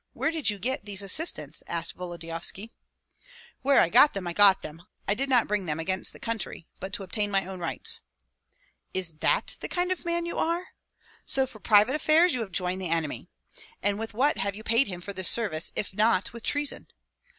Where 0.13 0.31
did 0.31 0.49
you 0.49 0.57
get 0.57 0.85
these 0.85 1.03
assistants?" 1.03 1.61
asked 1.67 1.93
Volodyovski. 1.95 2.71
"Where 3.61 3.79
I 3.79 3.89
got 3.89 4.15
them 4.15 4.25
I 4.27 4.33
got 4.33 4.63
them. 4.63 4.81
I 5.07 5.13
did 5.13 5.29
not 5.29 5.47
bring 5.47 5.67
them 5.67 5.79
against 5.79 6.11
the 6.11 6.19
country, 6.19 6.65
but 6.79 6.91
to 6.93 7.03
obtain 7.03 7.29
my 7.29 7.45
own 7.45 7.59
rights." 7.59 7.99
"Is 8.95 9.17
that 9.19 9.57
the 9.59 9.69
kind 9.69 9.91
of 9.91 10.03
man 10.03 10.25
you 10.25 10.39
are? 10.39 10.69
So 11.27 11.45
for 11.45 11.59
private 11.59 11.93
affairs 11.93 12.33
you 12.33 12.39
have 12.41 12.51
joined 12.51 12.81
the 12.81 12.89
enemy. 12.89 13.29
And 13.83 13.99
with 13.99 14.15
what 14.15 14.39
have 14.39 14.55
you 14.55 14.63
paid 14.63 14.87
him 14.87 15.01
for 15.01 15.13
this 15.13 15.29
service, 15.29 15.71
if 15.75 15.93
not 15.93 16.33
with 16.33 16.41
treason? 16.41 16.87